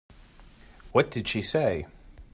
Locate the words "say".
1.43-1.85